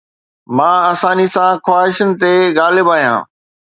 [0.55, 3.19] مان آساني سان خواهشن تي غالب آهيان